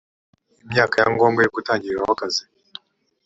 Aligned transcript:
imyaka 0.63 0.95
ya 1.01 1.07
ngombwa 1.13 1.41
yo 1.43 1.51
gutangiriraho 1.55 2.11
akazi 2.15 2.43